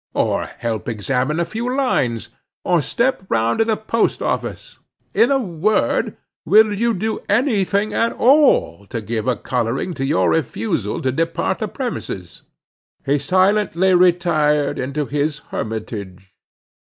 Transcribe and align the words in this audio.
or 0.15 0.45
help 0.57 0.89
examine 0.89 1.39
a 1.39 1.45
few 1.45 1.71
lines? 1.77 2.29
or 2.65 2.81
step 2.81 3.21
round 3.29 3.59
to 3.59 3.65
the 3.65 3.77
post 3.77 4.19
office? 4.19 4.79
In 5.13 5.29
a 5.29 5.37
word, 5.39 6.17
will 6.43 6.73
you 6.73 6.95
do 6.95 7.19
any 7.29 7.63
thing 7.63 7.93
at 7.93 8.11
all, 8.13 8.87
to 8.87 8.99
give 8.99 9.27
a 9.27 9.35
coloring 9.35 9.93
to 9.93 10.03
your 10.03 10.31
refusal 10.31 11.03
to 11.03 11.11
depart 11.11 11.59
the 11.59 11.67
premises?" 11.67 12.41
He 13.05 13.19
silently 13.19 13.93
retired 13.93 14.79
into 14.79 15.05
his 15.05 15.37
hermitage. 15.53 16.33